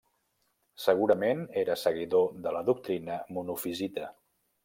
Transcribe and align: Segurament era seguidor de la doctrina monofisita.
Segurament 0.85 1.43
era 1.65 1.75
seguidor 1.81 2.33
de 2.47 2.55
la 2.57 2.65
doctrina 2.71 3.21
monofisita. 3.37 4.09